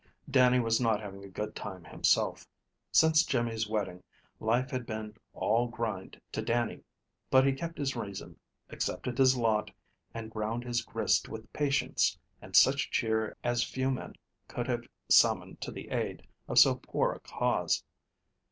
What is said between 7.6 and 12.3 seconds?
his reason, accepted his lot, and ground his grist with patience